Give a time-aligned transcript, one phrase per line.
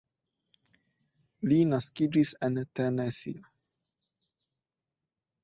[1.51, 3.45] Li naskiĝis en Tenesio.